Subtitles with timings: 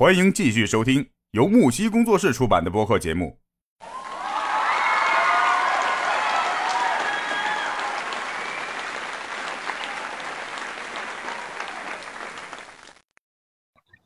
[0.00, 3.36] 欢迎继续收听由木西工作室出版的播客节目。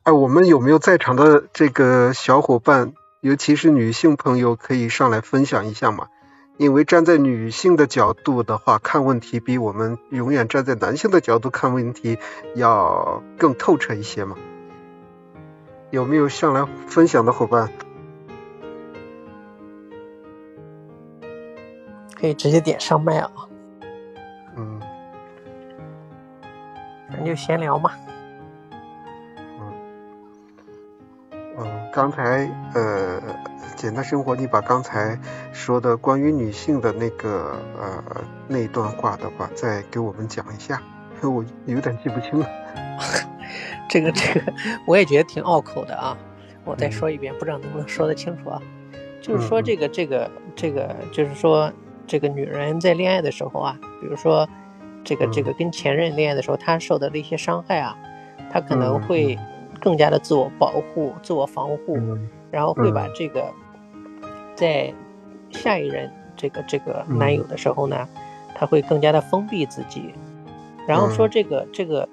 [0.03, 2.91] 哎，我们有没有在场的这个小伙伴，
[3.21, 6.07] 尤其是女性朋友，可以上来分享一下嘛？
[6.57, 12.19] 因为站在女性的角度的话，看问题比我们永远站在男性的角度看问题
[12.53, 14.35] 要更透彻一些嘛。
[15.95, 17.69] 有没有上来分享的伙伴？
[22.13, 23.31] 可以直接点上麦啊。
[24.57, 24.81] 嗯。
[27.09, 27.91] 咱就闲聊嘛。
[31.93, 33.21] 刚才呃，
[33.77, 35.17] 简单生活，你把刚才
[35.53, 38.03] 说的关于女性的那个呃
[38.49, 40.81] 那段话的话，再给我们讲一下，
[41.23, 42.64] 我有点记不清了。
[43.95, 44.53] 这个这个，
[44.85, 46.17] 我也觉得挺拗口的啊。
[46.65, 48.61] 我再说一遍，不知道能不能说得清楚啊？
[49.21, 51.71] 就是说这个这个这个，就是说
[52.05, 54.45] 这个女人在恋爱的时候啊，比如说
[55.01, 57.97] 这个这个跟前任恋爱的时候，她受到的一些伤害啊，
[58.51, 59.39] 她可能会。
[59.81, 61.97] 更加的自我保护、自我防护，
[62.49, 63.53] 然后会把这个
[64.55, 64.91] 在
[65.51, 68.07] 下一任这个这个男友的时候呢，
[68.55, 70.15] 她会更加的封闭自己。
[70.87, 72.07] 然后说这个这个，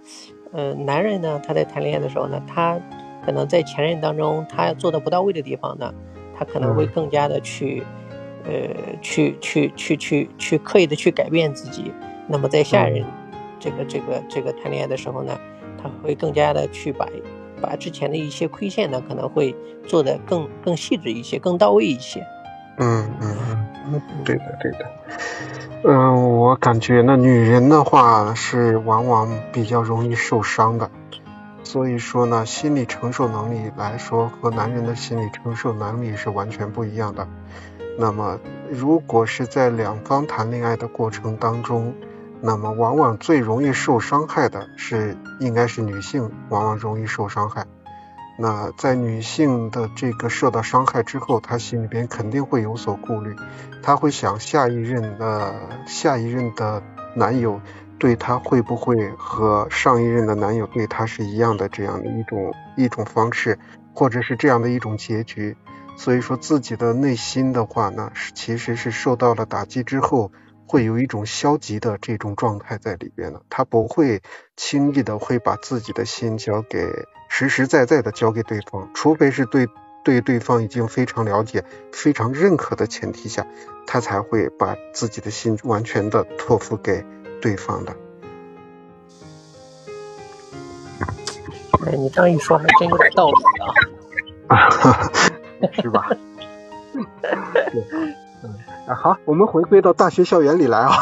[0.52, 2.78] 呃，男人呢，他在谈恋爱的时候呢，他
[3.24, 5.92] 可能在前任当中他做的不到位的地方呢，
[6.36, 7.82] 他可能会更加的去，
[8.44, 8.52] 呃，
[9.00, 11.92] 去去去去去刻意的去改变自己。
[12.28, 13.04] 那么在下一任
[13.58, 15.38] 这个这个这个谈恋爱的时候呢，
[15.82, 17.06] 他会更加的去把。
[17.60, 19.54] 把之前的一些亏欠呢，可能会
[19.86, 22.20] 做的更更细致一些，更到位一些。
[22.78, 23.36] 嗯嗯
[23.86, 24.78] 嗯，对的对的。
[25.84, 30.88] 嗯，我感觉呢，女人的话是往往比较容易受伤的，
[31.64, 37.26] 所以说呢，心理承受能力来说和男人的心理承受能力是完全不一样的。
[37.98, 38.38] 那么，
[38.70, 41.92] 如果是在两方谈恋爱的过程当中，
[42.40, 47.66] 那么，往往最容易受伤害的是，应该是女性，往往容易受伤害。
[48.38, 53.36] 那在女性的这个受到伤害之后，她心里边肯定会有所顾虑，
[53.82, 55.54] 她会想下一任的
[55.86, 56.82] 下一任的
[57.14, 57.60] 男友
[57.98, 63.58] 对她会不会和上一任的男友对她是一样的这样的一种一种方式，
[63.94, 65.56] 或者是这样的一种结局。
[65.96, 70.32] 所以说，自己的内心的话呢，其实是受到了打击之后。
[70.66, 74.22] 会有一种消极的这种状态在里边的，他不会
[74.56, 79.68] 轻易的会把自己的心交给实实在在的交给对方，除非是对
[80.04, 83.46] 对对方已经非常了解、非常认可的前提下，
[83.86, 87.04] 他才会把自己的心完全的托付给
[87.40, 87.94] 对方的。
[91.86, 93.34] 哎，你这样一说还真有点道理
[94.48, 94.70] 啊，
[95.74, 96.08] 是吧？
[98.86, 98.92] 对。
[98.92, 100.92] 啊，好，我们回归到大学校园里来啊，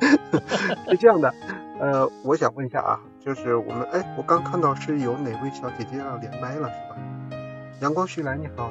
[0.90, 1.32] 是这样的，
[1.80, 6.96] 呃，我想问一下啊，就是我们，哎，我刚看到是有哪位小姐姐要连麦了，是吧？
[7.80, 8.70] 阳光徐来，你好。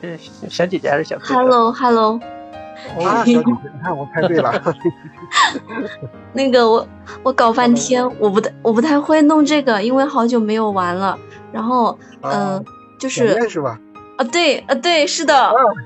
[0.00, 0.16] 嗯，
[0.48, 2.20] 小姐姐还是小？Hello，Hello。
[3.00, 3.40] 啊，小姐姐，
[3.74, 4.52] 你看我猜对了。
[6.32, 6.86] 那个我
[7.24, 11.18] 我搞半天，我不太我不太会弄这个，因为好久没有玩了。
[11.50, 12.64] 然后，嗯，
[13.00, 13.48] 就是。
[13.48, 13.76] 是吧？
[14.18, 15.32] 啊对啊对是的，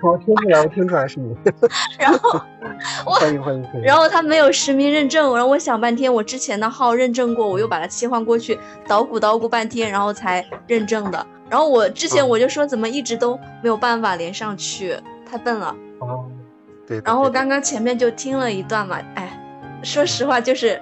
[0.02, 1.36] 我听出来我听出来是你，
[2.00, 2.40] 然后
[3.04, 11.26] 欢迎欢迎欢迎，然后他没有实名认证，然后我想半天，我之前的号认证过，我又把它切换过去，捣鼓捣鼓半天，然后才认证的。
[11.50, 14.96] 然后我之前我就说怎么一直都没有办法连上去，
[15.30, 15.76] 太笨了。
[15.98, 16.24] 哦，
[16.86, 17.02] 对。
[17.04, 19.38] 然后刚刚前面就听了一段嘛，哎，
[19.82, 20.80] 说实话就是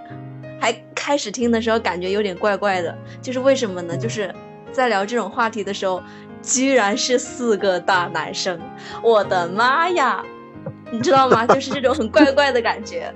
[0.60, 3.96] 还开始听的时候感觉有点怪怪的，就是为什么呢？
[3.96, 4.32] 就是
[4.70, 6.00] 在聊这种话题的时候。
[6.42, 8.58] 居然是四个大男生，
[9.02, 10.22] 我的妈呀！
[10.90, 11.46] 你知道吗？
[11.48, 13.12] 就是这种很怪怪的感觉。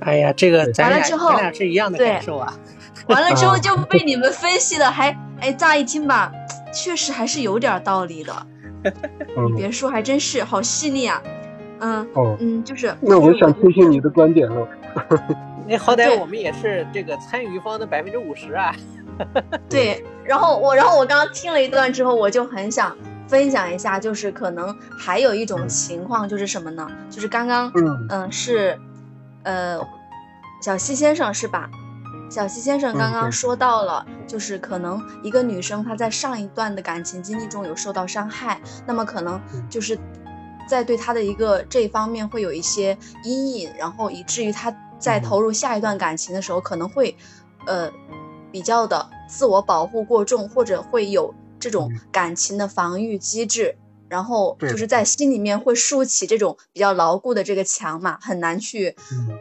[0.00, 2.52] 哎呀，这个完了之后，咱俩是一样的感受啊。
[3.08, 6.32] 完了之后就被你们分析的，还哎，乍一听吧，
[6.72, 8.32] 确实还是有点道理的。
[9.48, 11.22] 你别说，还真是好细腻啊。
[11.80, 12.08] 嗯，
[12.40, 12.94] 嗯，就是。
[13.00, 14.66] 那我想听听你的观点了。
[15.66, 18.74] 那好歹我们也是这个参与方的百分之五十啊。
[19.68, 22.96] 对，然后我，然后我刚刚听了一段之后，我就很想
[23.28, 26.88] 分享一下，就是可能还有一种情况，就是什么呢？
[27.10, 28.78] 就是刚刚，嗯嗯，是，
[29.42, 29.78] 呃，
[30.62, 31.68] 小西先生是吧？
[32.28, 39.40] 小西先生刚刚说到了，就是可能一个女生她在上一段的感情经历中有受到伤害，那么可能
[39.70, 39.96] 就是
[40.68, 47.16] 在对她的一个这一方面会有一些阴影，然后以至于她在投入下一段感情的时候可能会，
[47.66, 47.90] 呃。
[48.56, 53.76] 比较的自我保护过重，或者会有这种感情的防御机制，
[54.08, 58.96] 然后就是在心里面会竖起这种比较牢固的这个墙嘛，很难去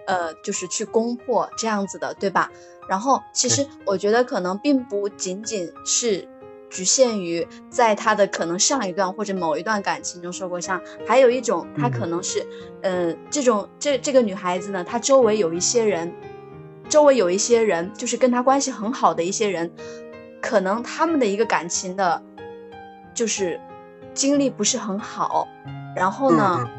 [0.06, 2.52] 呃就是去攻破这样子的，对吧？
[2.90, 6.28] 然后其实我觉得可能并不仅仅是。
[6.68, 12.46] 局限于在他的可能上一段或者某一段感情中受过伤，还有一种，他可能是，
[12.82, 16.12] 呃，这种这这个女孩子呢，她周围有一些人，
[16.90, 19.72] 周围有一些人，就是跟他关系很好的一些人，
[20.42, 22.22] 可能他们的一个感情的，
[23.14, 23.60] 就是
[24.14, 25.48] 经历不是很好，
[25.96, 26.70] 然后呢，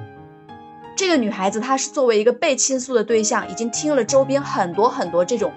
[0.97, 5.53] 这个女孩子她是作为一个被倾诉的对象，已经听了周边很多很多这种。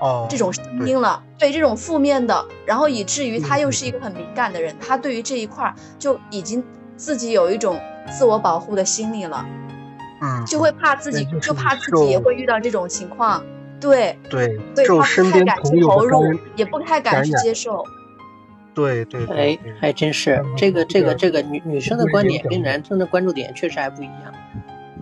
[0.00, 1.52] 哦，这种声音了，对。
[1.52, 6.64] 这种负面的，然后以至于她又是一个很敏感的人，她对于这一块就已经
[6.96, 7.78] 自己有一种
[8.10, 9.44] 自我保护的心理了，
[10.20, 13.42] 嗯，就会怕自己，就怕自己也会遇到这种情况，
[13.80, 17.84] 对对，对他不太敢去投入，也不太敢去接受，
[18.74, 24.34] 对对，哎，还真是这个这个这个女女生的观点跟男生的关注点确实还不一样，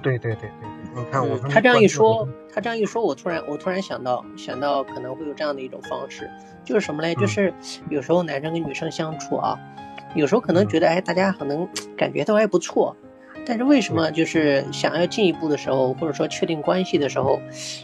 [0.02, 0.68] 对对对对。
[0.96, 6.28] 你看我他这样一说，他这样一说，我突然我突然想到想到可能会有这样的一种方式，
[6.64, 7.14] 就是什么嘞？
[7.14, 7.54] 就是
[7.88, 9.56] 有时候男生跟女生相处啊，
[10.16, 12.96] 有时候可能觉得哎，大家可能感觉都还不错，
[13.48, 17.40] 但是为什么就是想要进一步的时候，或者说确定关系的时候，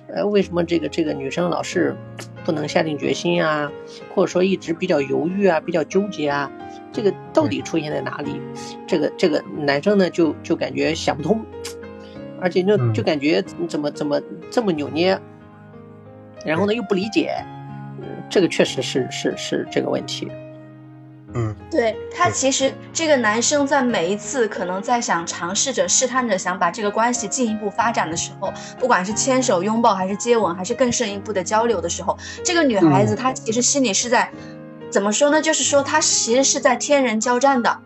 [0.08, 1.96] 呃，为什么这个这个女生老是
[2.44, 3.72] 不能下定决心啊，
[4.14, 6.52] 或者说一直比较犹豫啊，比较纠结啊？
[6.92, 8.38] 这个到底出现在哪里？
[8.86, 11.42] 这个这个男生呢，就就感觉想不通。
[12.40, 14.20] 而且就就感觉怎么怎么
[14.50, 15.18] 这么扭捏，
[16.44, 17.32] 然后呢又不理解，
[18.28, 20.28] 这个确实是是是这个问题。
[21.34, 34.30] 嗯，对他其实这个男生在每一次可能在想尝试着试探着想把这个关系进一步发展的时候，不管是牵手拥抱还是接吻还是更深一步的交流的时候，这个女孩子她其实心里是在
[34.90, 35.42] 怎么说呢？
[35.42, 37.78] 就是说她其实是在天人交战的，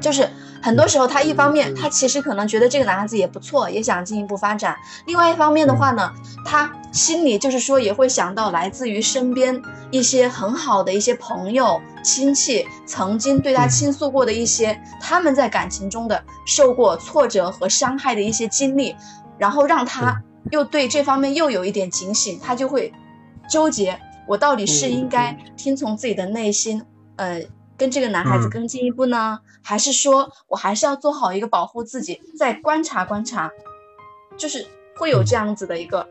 [0.00, 0.28] 就是。
[0.62, 4.74] 很多时候，他一方面他其实可能觉得这个男孩子也不错，也想进一步发展；
[5.06, 6.12] 另外一方面的话呢，
[6.44, 9.60] 他心里就是说也会想到来自于身边
[9.90, 18.94] 一些很好的一些朋友、亲戚曾经对他倾诉过的一些他们在感情中的受过挫折和伤害的一些经历，
[19.38, 20.22] 然后让他
[20.52, 22.92] 又对这方面又有一点警醒，他就会
[23.48, 23.98] 纠结：
[24.28, 26.82] 我到底是应该听从自己的内心，
[27.16, 27.42] 呃。
[27.82, 33.50] 跟这个男孩子更进一步呢，还是说我还是要做好一个保护自己，再观察观察，
[34.36, 34.64] 就是
[34.94, 36.06] 会有这样子的一个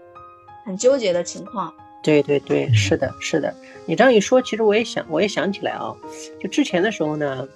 [0.65, 1.73] 很纠结的情况。
[2.03, 3.55] 对对对，是的，是的。
[3.85, 5.95] 你这样一说，其实我也想，我也想起来啊，
[6.41, 7.47] 就之前的时候呢，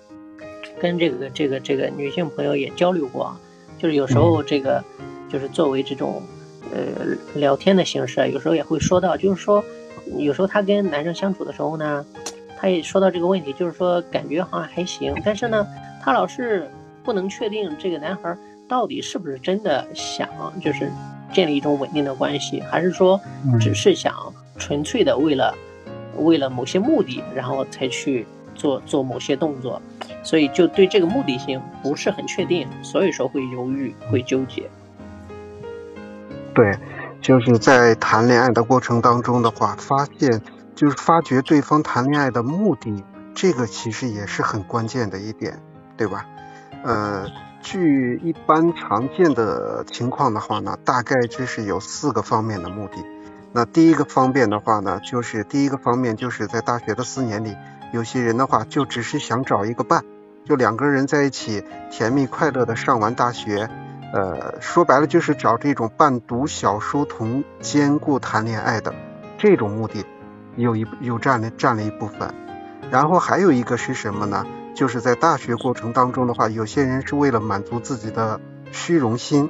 [0.80, 3.36] 跟这个这个这个女性朋友也交流过，
[3.78, 4.82] 就是有时候这个
[5.30, 6.24] 就是作为这种
[6.72, 9.62] 呃聊天的形式，有时候也会说到，就是说
[10.16, 12.06] 有时候她跟男生相处的时候呢。
[12.58, 15.68] 他也说到这个问题，就是说感觉好像还行，但是呢，
[16.02, 16.70] 他老是
[17.04, 18.36] 不能确定这个男孩
[18.68, 20.28] 到底是不是真的想
[20.62, 20.92] 就是
[21.32, 23.20] 建立一种稳定的关系，还是说
[23.60, 25.54] 只是想纯粹的为了
[26.18, 28.26] 为了某些目的，然后才去
[28.56, 29.82] 做做某些动作，
[30.24, 34.64] 所以就对这个目的性不是很确定，所以说会犹豫会纠结。
[36.54, 36.74] 对，
[37.22, 40.42] 就是在谈恋爱的过程当中的话，发现。
[40.76, 45.60] 就是发觉对方谈恋爱的目的，这个其实也是很关键的一点，
[45.96, 46.26] 对吧？
[46.84, 47.28] 呃，
[47.62, 53.04] 据一般常见的情况的话呢，大概就是有四个方面的目的。
[53.54, 57.56] 那第一个方面的话呢，就是第一个方面就是在大学的四年里，
[57.94, 60.04] 有些人的话就只是想找一个伴，
[60.44, 63.70] 就两个人在一起甜蜜快乐的上完大学，
[64.14, 68.94] 呃，说白了就是找这种伴读小书童兼顾谈恋爱的
[69.38, 70.06] 这种目的。
[70.56, 72.34] 有一有占了占了一部分，
[72.92, 74.46] 然后还有一个是什么呢？
[74.74, 78.42] 就是在大学过程当中的话，有些人是为了满足自己的
[78.74, 79.50] 虚荣心，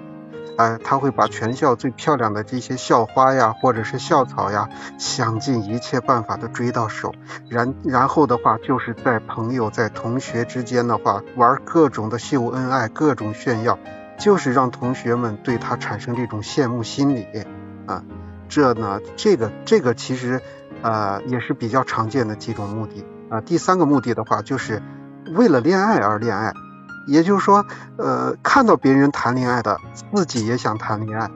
[0.57, 4.69] 哎，他会把全校最漂亮的这些校花呀，或者是校草呀，
[4.99, 7.11] 想尽一切办法的追到手，
[7.49, 13.79] 然然后的话，就是在朋友在同学之间的话，玩各种的秀恩爱，各种炫耀，
[14.19, 17.25] 就是让同学们对他产生这种羡慕心理
[17.87, 18.03] 啊。
[18.47, 20.39] 这呢，这个这个其实。
[20.81, 23.41] 呃，也是比较常见的几种目的啊。
[23.41, 24.81] 第三个目的的话，就是
[25.33, 26.53] 为了恋爱而恋爱，
[27.07, 27.65] 也就是说，
[27.97, 29.79] 呃，看到别人谈恋爱的，
[30.13, 31.29] 自己也想谈恋爱，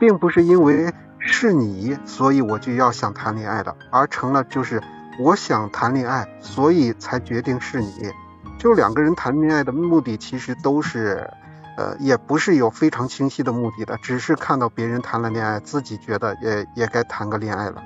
[0.00, 4.82] 并不是因为是你，所以我就要想谈恋爱的，而成了就是
[5.18, 8.10] 我想谈恋爱，所以才决定是你。
[8.58, 11.30] 就两个人谈恋爱的目的，其实都是，
[11.78, 17.82] 呃，也不是有非常清晰的目的的，只是看到别人谈了恋爱，自己觉得也也该谈个恋爱了。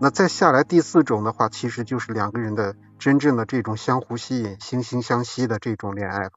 [0.00, 6.30] 那再下来第四种的话，其实就是两个人的真正的这种相互吸引、惺惺相惜的这种恋爱了。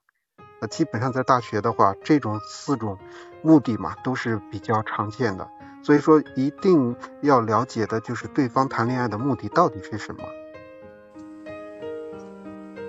[0.62, 2.98] 那基本上在大学的话，这种四种
[3.42, 5.50] 目的嘛，都是比较常见的。
[5.84, 10.24] 所以说，一定要了解的就是对方谈恋爱的目的到底是什么。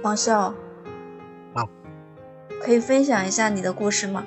[0.03, 0.55] 王笑，
[1.55, 1.65] 啊，
[2.63, 4.25] 可以分享一下你的故事吗？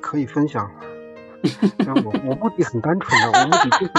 [0.00, 0.70] 可以分享。
[2.04, 3.92] 我我目的很单纯的，我目的就是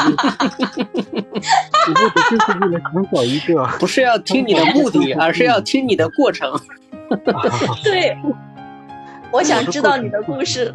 [1.87, 6.51] 我目的就是为了想找一个， 不是要听你的目的，而是要听你的过程。
[7.83, 8.17] 对，
[9.31, 10.73] 我想知道你的故事。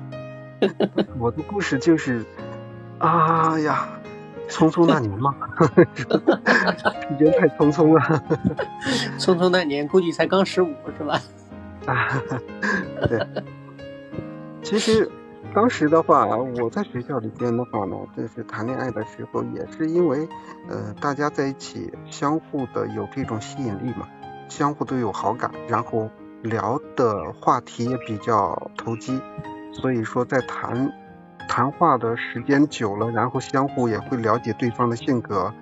[1.18, 2.24] 我的故事就是，
[2.98, 3.86] 啊呀，
[4.48, 5.34] 匆匆那年嘛，
[5.96, 6.04] 时
[7.18, 8.24] 间太匆匆了。
[9.18, 11.20] 匆匆那年估计才刚十五，是吧？
[11.86, 12.22] 啊，
[13.08, 13.26] 对。
[14.62, 15.10] 其实
[15.54, 20.28] 当时的话，我在学校里边的话呢，就是谈恋爱的时候，也是因为
[20.68, 24.08] 呃大家在一起相互的有这种吸引力嘛，
[24.48, 26.10] 相互都有好感，然后
[26.42, 29.20] 聊的话题也比较投机。
[29.72, 30.92] 所以说，在谈
[31.48, 35.54] 谈话的时间久了，然后相互也会了解对方的性格，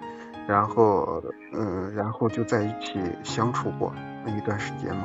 [0.46, 1.22] 然后
[1.52, 3.92] 嗯，然后就在一起相处过
[4.26, 5.04] 一段时间嘛。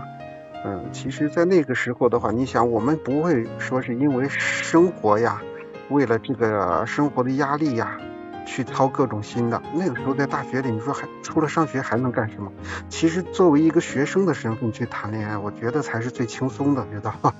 [0.68, 5.42] 嗯，其实，在那个时候的话，你想，我们不会说是因为生活呀，
[5.88, 7.98] 为了这个生活的压力呀，
[8.46, 9.62] 去操各种心的。
[9.74, 12.52] 那个时候在大学里，你说还除了上学还能干什么？
[12.90, 17.34] 其实作为一个学生的身份去谈恋爱，我觉得才是最轻松的，知道吧？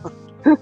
[0.46, 0.56] 嗯。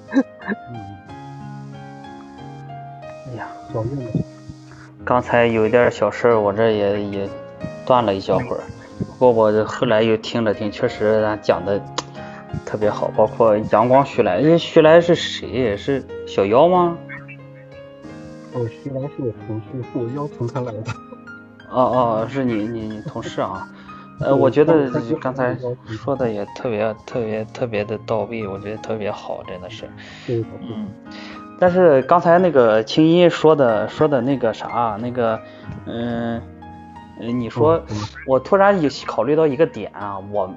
[5.04, 7.30] 刚才有一点小事儿，我这也也
[7.86, 8.62] 断了一小会儿。
[8.98, 11.80] 不过我后来又听了听，确实他讲的
[12.66, 14.42] 特别好，包括阳光徐来。
[14.42, 15.76] 哎，徐来是谁？
[15.78, 16.98] 是小妖吗？
[18.54, 20.92] 哦，徐来是我同事，是我邀请他来的。
[21.70, 21.82] 哦
[22.24, 23.68] 哦，是你你你同事啊？
[24.22, 29.90] 呃，我觉得刚才说的也特别特别特别的到位，我觉得特别好，真的是。
[30.30, 30.88] 嗯。
[31.60, 35.40] 但是刚才那个青衣说的说的那个啥，那个，
[35.86, 36.42] 嗯，
[37.18, 37.82] 你说
[38.28, 40.54] 我突然有考虑到一个点啊，我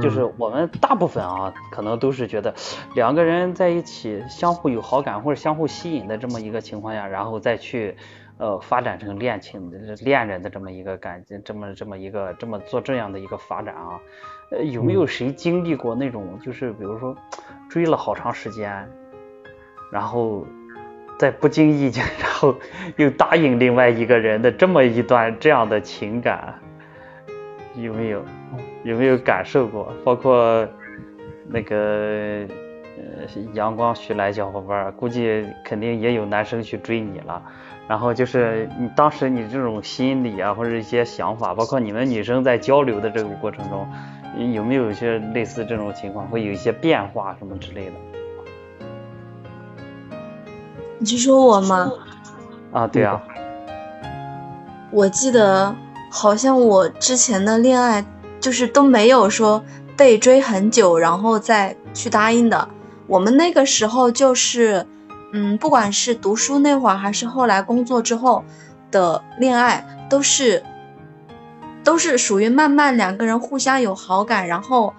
[0.00, 2.54] 就是我们大部分啊，可能都是觉得
[2.94, 7.96] 两个人在一起相互有好感或者相互吸引的这么一个情况下，然后再去
[8.36, 13.98] 呃发展成恋情恋人的这么一个感觉，这么这么一个这么做这样的一个发展啊，
[14.50, 17.16] 呃有没有谁经历过那种就是比如说
[17.70, 18.86] 追了好长时间？
[19.90, 20.44] 然后
[21.18, 22.54] 在不经意间，然后
[22.96, 26.54] 又答应另外一个人的这么一段这样的情感，
[27.74, 28.24] 有没有？
[28.84, 29.92] 有没有感受过？
[30.04, 30.66] 包括
[31.48, 32.46] 那个
[32.96, 37.42] 呃阳光徐来小伙伴，估计肯定也有男生去追你了。
[37.88, 43.88] 然后就是你当时你这种心理啊，或者一些想法，包括你们女生在交流的这个过程中，
[44.54, 47.92] 有没有一些类似这种情况，会有一些变化什么之类的？
[51.00, 51.92] 你是说我吗？
[52.72, 53.22] 啊，对啊。
[54.90, 55.74] 我记得
[56.10, 58.04] 好像我之前的恋爱
[58.40, 59.62] 就是都没有说
[59.96, 62.68] 被追很久，然后再去答应的。
[63.06, 64.84] 我们那个时候就是，
[65.32, 68.42] 嗯，不管是读书那会儿，还是后来工作之后
[68.90, 70.64] 的恋爱，都是
[71.84, 74.92] 都是属于慢慢两个人互相有好感，然后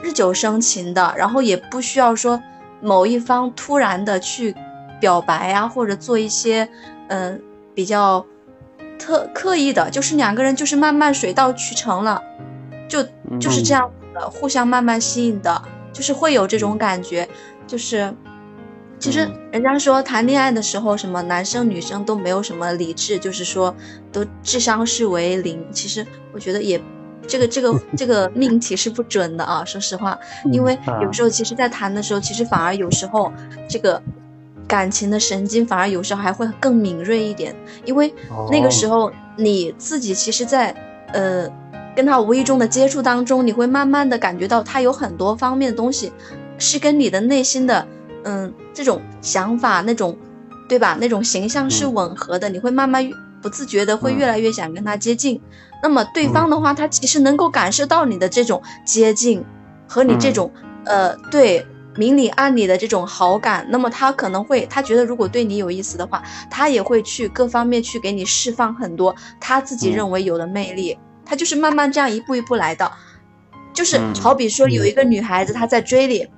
[0.00, 2.40] 日久生情的，然后也不需要说
[2.80, 4.56] 某一方突然的去。
[5.04, 6.66] 表白呀，或者做一些，
[7.08, 7.38] 嗯，
[7.74, 8.24] 比较
[8.98, 12.22] 特刻意的，就是两个人就是慢慢水到渠成了，
[12.88, 13.02] 就
[13.38, 17.28] 就是这样的，互相慢慢吸引的，就是会有这种感觉，
[17.66, 18.14] 就是，
[18.98, 23.76] 其实人家说谈恋爱的时候，什么男生女生都没有什么理智，就是说
[24.10, 26.80] 都智商是为零，其实我觉得也，
[27.28, 30.18] 这个这个 这个命题是不准的啊，说实话，
[30.50, 33.30] 因为有时候其实，在谈的时候，其实反而有时候
[33.68, 34.00] 这个。
[34.74, 37.54] 感情的神经反而有时候还会更敏锐一点，
[37.84, 38.12] 因为
[38.50, 40.74] 那个时候你自己其实，在
[41.12, 41.48] 呃
[41.94, 46.12] 跟他无意中的接触当中，你会慢慢的感觉到他有很多方面的东西
[46.58, 47.86] 是跟你的内心的
[48.24, 50.18] 嗯这种想法那种
[50.68, 50.98] 对吧？
[51.00, 53.08] 那种形象是吻合的，你会慢慢
[53.40, 55.40] 不自觉的会越来越想跟他接近。
[55.84, 59.44] 那么对方的话，他其实能够感受到你的这种接近
[59.86, 60.50] 和你这种
[60.84, 61.64] 呃对。
[61.96, 70.98] 明里暗里的这种好感，那么他可能会，他觉得如果对你有意思的话，他也会去各方面去给你释放很多他自己认为有的魅力。
[71.26, 72.92] 他就是慢慢这样一步一步来的，
[73.72, 76.28] 就是好比说有一个女孩子她在追你，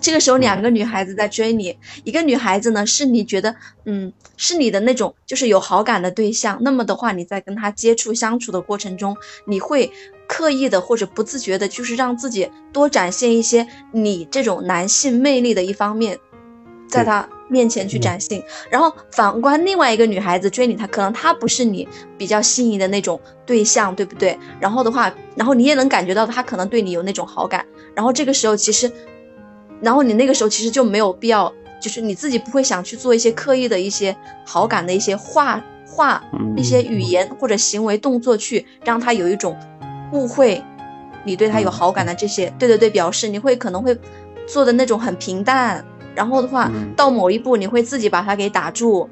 [0.00, 9.90] 这个时候两个女孩子在追你，一个女孩子呢是你觉得嗯是你的那种就是有好感的对象，那么的话你在跟她接触相处的过程中，你会
[10.34, 16.18] 刻意的或者不自觉的，就是让自己多展现一些你这种男性魅力的一方面，
[16.88, 17.28] 在他。
[17.46, 21.86] 面前去展现，然后反观另外一个女孩子追你，她可能她不是你
[22.16, 24.36] 比较心仪的那种对象，对不对？
[24.58, 27.64] 然后的话，然后你也能感觉到她可能对你有那种好感，
[27.94, 28.90] 然后这个时候其实，
[29.82, 36.24] 然后你那个时候其实就没有必要，就是你自己不会想去做一些刻意的一些好感的一些话话
[36.56, 39.54] 一些语言或者行为动作去让他有一种
[40.12, 40.62] 误会
[41.24, 43.98] 你对他有好感的这些，对对对，表示你会可能会
[44.46, 45.84] 做的那种很平淡。
[46.14, 49.10] 然后的话，到某一步你会自己把它给打住，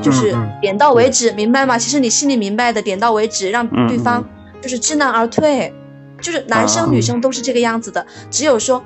[0.00, 1.76] 就是点到为止，明白吗？
[1.76, 4.24] 其实你心里明白的，点到为止，让对方
[4.60, 5.74] 就是知难而退，
[6.20, 8.84] 就是男生女生都是这个样子的，只有说，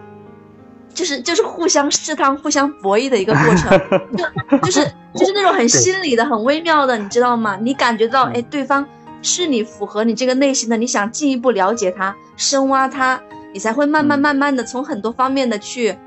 [0.94, 3.78] 就是就是互相试探、互相博弈的一个过程，
[4.16, 4.80] 就就是
[5.14, 7.58] 就是那种很心理的、很微妙的，你知道吗？
[7.60, 8.86] 你感觉到哎，对方
[9.26, 13.20] 是你符合你这个内心的，你想进一步了解他、深挖他，
[13.52, 15.98] 你才会慢慢慢慢的从很多方面的去。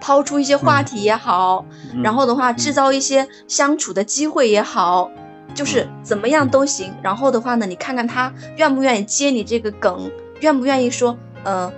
[0.00, 1.66] 抛出一些话题也好，
[2.04, 5.10] 然后的话制造一些相处的机会也好，
[5.54, 6.94] 就是怎么样都行。
[7.02, 11.72] 然后的话呢，你看看他愿不愿意接你这个梗，愿不愿意说，呃，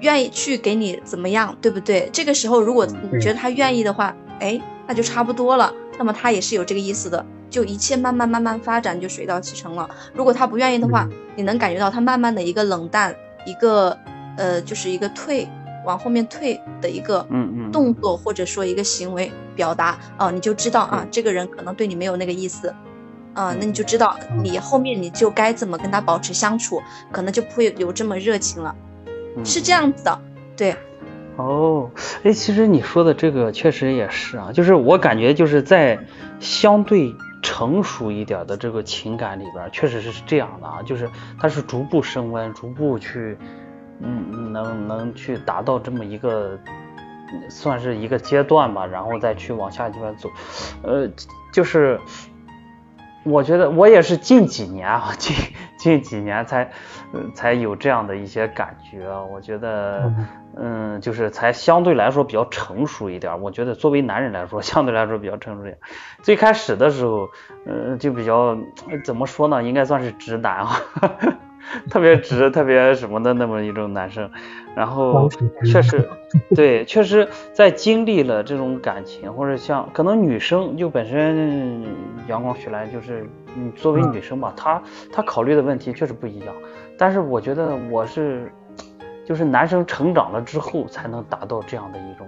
[0.00, 2.08] 愿意去给你怎么样，对不对？
[2.10, 5.70] 这个时候如果你觉得他愿意的话，哎，那就差不多了。
[5.98, 9.88] 那么他也是有这个意思的，就一切慢慢慢慢发展，就水到渠成了。
[10.14, 13.14] 如果他不愿意的话，你能感觉到他慢慢的一个冷淡，
[13.46, 13.96] 一个
[14.36, 15.48] 呃，就是一个退。
[15.84, 17.26] 往后面退的一个
[17.72, 22.68] 动作，或者说一个行为表达啊，你就知道啊，这个人可能对你没有那个意思，
[23.32, 28.74] 啊，那你就知道你后面你就该怎么跟他保持相处，可能就不会有这么热情了，
[29.44, 30.20] 是这样子的，
[30.56, 30.76] 对。
[31.36, 31.90] 哦，
[32.22, 35.98] 哎，其实你说的这个确实也是啊，就是我感觉就是在
[36.38, 43.36] 相对成熟一点的这个情感里边，确实是这样的啊，就是它是逐步升温，逐步去。
[44.00, 46.56] 嗯，能能去达到这么一个，
[47.50, 50.30] 算是一个阶段吧，然后再去往下这边走，
[50.84, 51.10] 呃，
[51.52, 51.98] 就是
[53.28, 55.36] 我觉得我也是近几年啊， 近
[55.78, 56.70] 近几年才
[57.34, 60.12] 才有这样的一些感觉，我觉得
[60.56, 63.40] 嗯，就是才相对来说比较成熟一点。
[63.40, 65.78] 我觉得作为男人来说， 相对来说比较成熟一点。
[66.22, 67.28] 最开始的时候，
[67.66, 68.56] 嗯，就比较
[69.04, 70.80] 怎么说呢，应该算是直男啊。
[71.90, 74.30] 特别直，特别什么的那么一种男生，
[74.74, 75.28] 然后
[75.64, 76.08] 确实，
[76.54, 81.84] 对，确实在经历了这种感情，或者像可能女生就本身
[82.26, 86.54] 阳光徐来就是，你，作为女生吧，她她考虑的问题确实不一样。
[86.96, 88.50] 但是我觉得我是，
[89.26, 92.26] 就是男生成长了之后才能达到这样的一种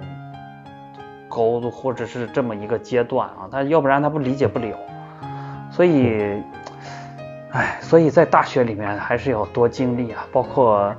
[1.28, 4.76] 高度，或者是这么一个阶段啊，他要不然他不理解不了，
[5.70, 6.42] 所以。
[7.52, 10.94] 哎，所以在大学里面还是要多经历啊，包括，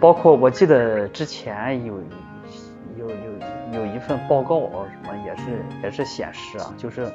[0.00, 2.00] 包括我记得之前有
[2.96, 4.58] 有有有一份报告
[4.90, 5.42] 什么也是
[5.82, 7.12] 也是显示啊，就是，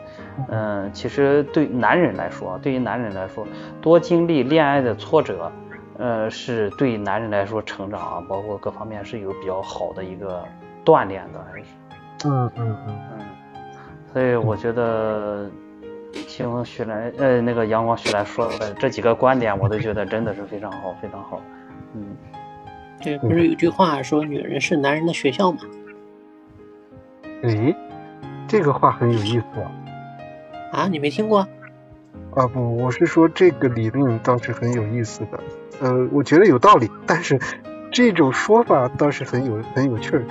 [0.50, 3.48] 嗯，其实对男人来说，对于男人来说，
[3.82, 5.52] 多经历恋爱的挫折，
[5.98, 10.44] 呃，是对男人来说成长啊，包括各方面是有比较好的一个
[10.86, 11.66] 锻炼的，还是，
[12.26, 13.20] 嗯嗯嗯嗯，
[14.14, 15.50] 所以我觉得。
[16.38, 21.42] 听徐来，呃，那个阳光徐来说的这几个观点，我都觉得真的是非常好，非常好。
[21.96, 22.16] 嗯，
[23.02, 25.58] 这不是有句话说女人是男人的学校吗？
[27.42, 27.76] 哎，
[28.48, 29.72] 这个话很有意思啊。
[30.74, 31.40] 啊，你没听过？
[32.36, 35.40] 啊不，我是说这个理论倒是很有意思的。
[35.82, 37.40] 呃，我觉得有道理，但是
[37.92, 40.24] 这种说法倒是很有很有趣儿。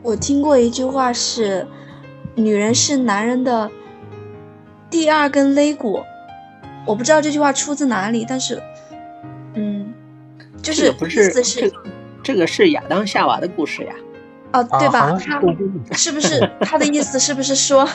[0.00, 1.66] 我听过一句话是。
[2.36, 3.68] 女人是男人的
[4.90, 6.02] 第二根肋骨，
[6.84, 8.60] 我不知道这句话出自哪里，但是，
[9.54, 9.92] 嗯，
[10.60, 11.72] 就是不是是
[12.22, 13.92] 这个是亚当夏娃的故事呀？
[14.52, 15.16] 哦，对吧？
[15.18, 15.40] 他
[15.96, 17.88] 是不是他的意思是不是说，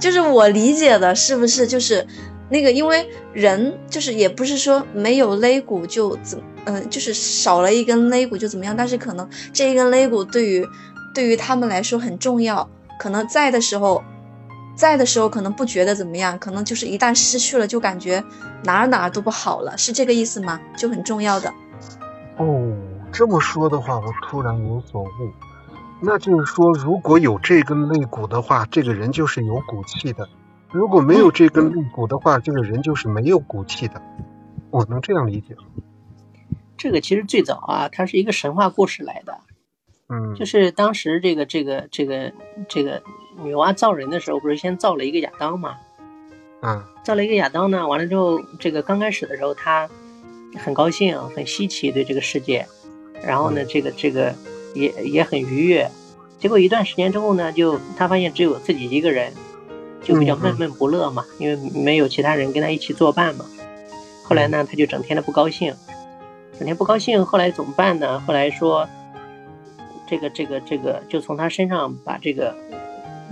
[0.00, 2.04] 就是我理解的，是不是就是
[2.48, 2.72] 那个？
[2.72, 8.76] 因为人就是也不是说没有肋骨就怎嗯，就是少了一根肋骨就怎么样？
[8.76, 10.66] 但是可能这一根肋骨对于
[11.14, 12.68] 对于他们来说很重要。
[12.98, 14.02] 可能在的时候，
[14.74, 18.22] 在的时候可能不觉得怎么样，可能就是一旦失去了，就感觉
[18.64, 20.60] 哪儿哪儿都不好了，是这个意思吗？
[20.76, 21.52] 就很重要的。
[22.38, 22.76] 哦，
[23.12, 25.08] 这么说的话，我突然有所悟，
[26.00, 30.24] 那就是说，如果有这根肋骨的话，这个人就是有骨气的；
[30.70, 34.00] 如果没有这根肋骨的话，这个人就是没有骨气的。
[34.70, 35.62] 我能这样理解吗？
[36.78, 39.38] 这个其实最早啊，它是一个神话故事来的。
[40.12, 42.32] 嗯，就是当时这个这个这个
[42.68, 43.00] 这个
[43.44, 45.76] 女娲造人的时候，不是先造了一个亚当嘛？
[46.62, 49.88] 嗯，造了一个亚当呢，完了之后，这个刚开始的时候，他
[50.58, 52.66] 很高兴，很稀奇对这个世界，
[53.22, 54.34] 然后呢，这个这个
[54.74, 55.88] 也也很愉悦。
[56.40, 59.32] 结果一段时间之后呢，就他发现只有自己一个人，
[60.02, 63.44] 就比较闷闷不乐嘛，因为没有其他人跟他一起作伴嘛。
[64.24, 65.72] 后来呢，他就整天的不高兴，
[66.58, 67.24] 整天不高兴。
[67.24, 68.18] 后来怎么办呢？
[68.26, 68.88] 后来说。
[70.10, 72.52] 这个这个这个，就从他身上把这个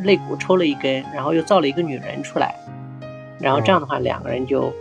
[0.05, 2.55] 肋骨抽了一根，然后又造了一个女人出来，
[3.41, 4.73] 然后这样的话，两个人就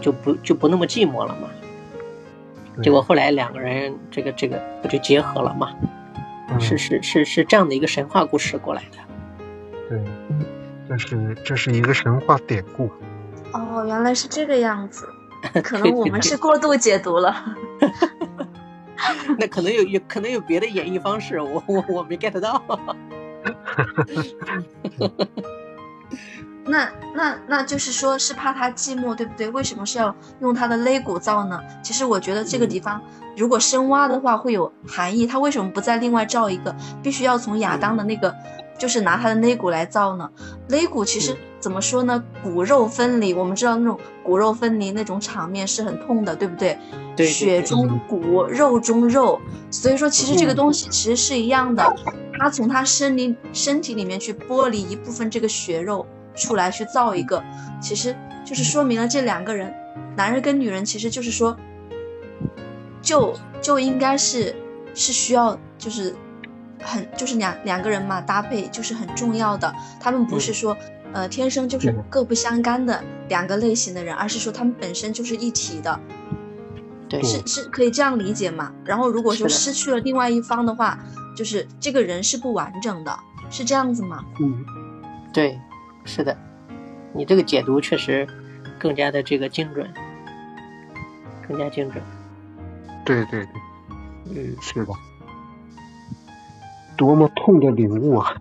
[0.00, 1.48] 就不就不那么寂寞了嘛。
[2.82, 5.72] 结果后来两个人这个这个不就结合了嘛？
[6.58, 8.98] 是是是是这样的一个神话故事过来的。
[9.88, 10.00] 对，
[10.88, 12.90] 这是这是一个神话典故。
[13.52, 15.08] 哦，原来是这个样子，
[15.62, 17.34] 可能我们是过度解读了。
[19.38, 22.62] 那可能有有可能有别的演绎方式，我我我没 get 到。
[26.68, 29.48] 那那那就是说，是怕他寂寞，对不对？
[29.50, 31.60] 为什么是要用他的肋骨造呢？
[31.80, 33.00] 其实我觉得这个地方，
[33.36, 35.28] 如果深挖的话，会有含义。
[35.28, 36.74] 他为什么不再另外造一个？
[37.04, 38.34] 必须要从亚当的那个，
[38.76, 40.28] 就是拿他的肋骨来造呢？
[40.68, 42.22] 肋骨其实怎么说呢？
[42.44, 46.78] 骨肉分离，我们知道那种骨肉分离那种场面是很痛的，对不对？
[47.16, 47.26] 对。
[47.26, 51.82] 血中骨，肉中肉，所以说其实这个东西其实是一样的，
[52.38, 56.06] 他从他身里身体里面去剥离一部分这个血肉。
[56.36, 57.42] 出来去造一个，
[57.80, 59.74] 其实就是说明了这两个人，
[60.14, 61.56] 男人跟女人，其实就是说，
[63.00, 64.54] 就就应该是
[64.94, 66.14] 是需要，就是
[66.82, 69.74] 很就是两两个人嘛搭配就是很重要的。
[69.98, 70.76] 他们不是说
[71.16, 75.98] 呃天生就是各不相干的两个类型的人，而是说他们本身就是一体的。
[77.08, 78.70] 对，是是可以这样理解嘛？
[78.84, 80.98] 然后如果说失去了另外一方的话，
[81.34, 84.22] 就是这个人是不完整的，是这样子吗？
[84.40, 84.62] 嗯，
[85.32, 85.58] 对。
[86.04, 86.36] 是的，
[87.14, 88.28] 你这个解读确实
[88.78, 89.90] 更加的这个精准，
[91.48, 92.00] 更加精准。
[93.04, 93.48] 对对对，
[94.34, 94.92] 嗯，是的，
[96.96, 98.36] 多么痛的领悟啊！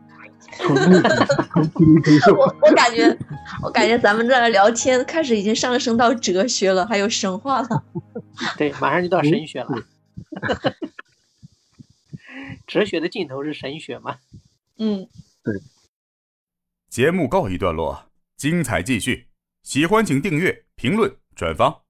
[2.36, 3.18] 我我感觉，
[3.64, 7.84] 我感觉咱们这聊天开始已经上升到哲学了，还有神话了。
[8.58, 9.70] 对，马上就到神学了。
[12.68, 14.18] 哲学的尽头是神学嘛？
[14.78, 15.08] 嗯，
[15.44, 15.54] 对。
[16.90, 19.28] 节目告一段落，精彩继续。
[19.62, 21.85] 喜欢请订阅、评论、转发。